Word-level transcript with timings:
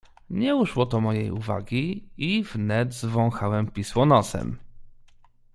"Nie 0.29 0.55
uszło 0.55 0.85
to 0.85 1.01
mojej 1.01 1.31
uwagi 1.31 2.03
i 2.17 2.43
wnet 2.43 2.93
zwąchałem 2.93 3.71
pismo 3.71 4.05
nosem." 4.05 4.57